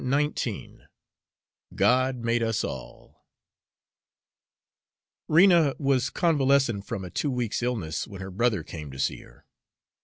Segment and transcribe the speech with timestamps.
[0.03, 0.79] XIX
[1.75, 3.23] GOD MADE US ALL
[5.27, 9.45] Rena was convalescent from a two weeks' illness when her brother came to see her.